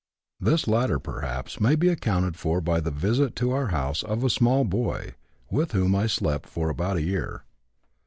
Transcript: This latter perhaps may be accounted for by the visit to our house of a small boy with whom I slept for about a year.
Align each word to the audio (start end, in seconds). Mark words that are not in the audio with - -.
This 0.39 0.67
latter 0.67 0.97
perhaps 0.97 1.59
may 1.61 1.75
be 1.75 1.87
accounted 1.87 2.35
for 2.35 2.59
by 2.59 2.79
the 2.79 2.89
visit 2.89 3.35
to 3.35 3.51
our 3.51 3.67
house 3.67 4.01
of 4.01 4.23
a 4.23 4.31
small 4.31 4.63
boy 4.63 5.13
with 5.51 5.73
whom 5.73 5.93
I 5.93 6.07
slept 6.07 6.49
for 6.49 6.69
about 6.69 6.97
a 6.97 7.03
year. 7.03 7.43